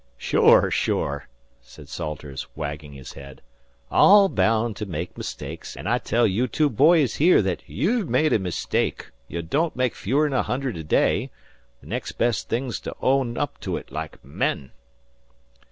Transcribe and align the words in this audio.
"Sure! 0.17 0.71
Sure!" 0.71 1.27
said 1.61 1.87
Salters, 1.87 2.47
wagging 2.55 2.93
his 2.93 3.13
head. 3.13 3.39
"All 3.91 4.29
baound 4.29 4.75
to 4.77 4.87
make 4.87 5.15
mistakes, 5.15 5.77
an' 5.77 5.85
I 5.85 5.99
tell 5.99 6.25
you 6.25 6.47
two 6.47 6.71
boys 6.71 7.17
here 7.17 7.39
thet 7.43 7.59
after 7.61 7.71
you've 7.71 8.09
made 8.09 8.33
a 8.33 8.39
mistake 8.39 9.11
ye 9.27 9.39
don't 9.43 9.75
make 9.75 9.93
fewer'n 9.93 10.33
a 10.33 10.41
hundred 10.41 10.75
a 10.77 10.83
day 10.83 11.29
the 11.81 11.85
next 11.85 12.13
best 12.13 12.49
thing's 12.49 12.79
to 12.79 12.95
own 12.99 13.37
up 13.37 13.59
to 13.59 13.77
it 13.77 13.91
like 13.91 14.25
men." 14.25 14.71